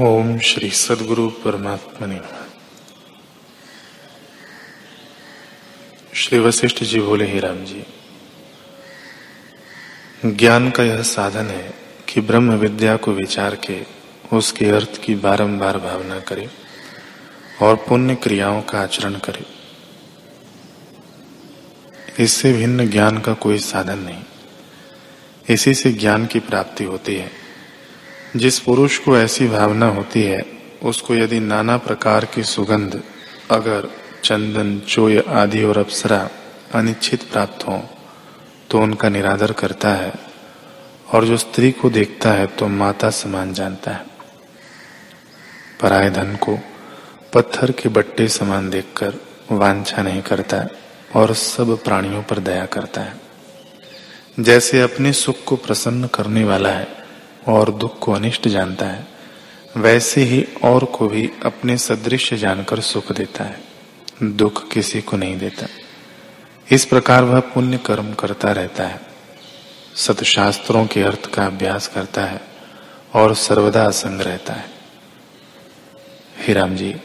[0.00, 2.20] ओम श्री सदगुरु परमात्मा ने
[6.14, 7.84] श्री वशिष्ठ जी बोले, ही राम जी,
[10.26, 11.74] ज्ञान का यह साधन है
[12.08, 13.84] कि ब्रह्म विद्या को विचार के
[14.36, 16.50] उसके अर्थ की बारंबार भावना करे
[17.62, 19.46] और पुण्य क्रियाओं का आचरण करे।
[22.24, 24.24] इससे भिन्न ज्ञान का कोई साधन नहीं।
[25.48, 27.43] इसी से ज्ञान की प्राप्ति होती है।
[28.36, 30.42] जिस पुरुष को ऐसी भावना होती है,
[30.82, 33.02] उसको यदि नाना प्रकार की सुगंध,
[33.50, 33.90] अगर,
[34.24, 36.30] चंदन, चोय आदि और अप्सरा
[36.74, 37.84] अनिच्छित प्राप्त हो
[38.70, 40.12] तो उनका निरादर करता है।
[41.12, 44.06] और जो स्त्री को देखता है तो माता समान जानता है।
[45.80, 46.58] पराय धन को
[47.34, 49.14] पत्थर के बट्टे समान देखकर
[49.52, 50.66] वांछा नहीं करता
[51.14, 53.16] और सब प्राणियों पर दया करता है।
[54.40, 57.03] जैसे अपने सुख को प्रसन्न करने वाला है
[57.48, 59.06] और दुख को अनिष्ट जानता है,
[59.76, 63.60] वैसे ही और को भी अपने सदृश जानकर सुख देता है,
[64.22, 65.66] दुख किसी को नहीं देता।
[66.70, 69.00] इस प्रकार वह पुण्य कर्म करता रहता है,
[69.96, 72.40] सतशास्त्रों के अर्थ का अभ्यास करता है
[73.14, 74.64] और सर्वदा असंग रहता है।
[76.38, 76.96] हिराम जी,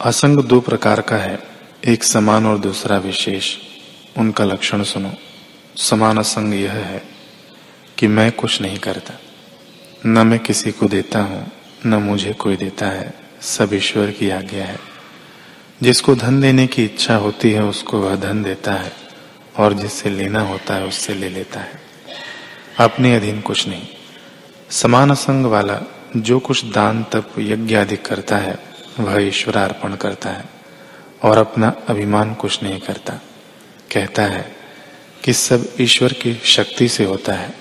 [0.00, 1.38] असंग दो प्रकार का है,
[1.86, 3.56] एक समान और दूसरा विशेष।
[4.18, 5.12] उनका लक्षण सुनो।
[5.76, 7.09] समान असंग यह है
[8.00, 9.20] कि मैं कुछ नहीं करता।
[10.06, 11.52] न मैं किसी को देता हूँ,
[11.86, 14.78] न मुझे कोई देता है। सब ईश्वर की आज्ञा है।
[15.82, 18.92] जिसको धन देने की इच्छा होती है, उसको वह धन देता है
[19.56, 21.80] और जिससे लेना होता है, उससे ले लेता है।
[22.78, 23.86] अपने अधीन कुछ नहीं।
[24.70, 25.80] समान संग वाला
[26.16, 28.58] जो कुछ दान, तप, यज्ञ आदि करता है,
[29.00, 30.44] वह ईश्वर अर्पण करता है
[31.22, 33.12] और अपना अभिमान कुछ नहीं करता।
[33.92, 34.56] कहता है
[35.24, 37.59] कि सब ईश्वर की शक्ति से होता है।